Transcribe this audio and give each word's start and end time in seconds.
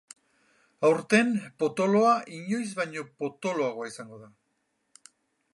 Aurten, 0.87 1.29
potoloa 1.63 2.15
inoiz 2.39 2.65
baino 2.81 3.07
potoloagoa 3.23 3.93
izango 3.95 4.23
da. 4.27 4.35